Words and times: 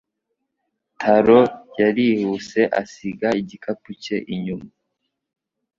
Taro 1.01 1.41
yarihuse 1.81 2.61
asiga 2.81 3.27
igikapu 3.41 3.89
cye 4.03 4.17
inyuma. 4.33 4.69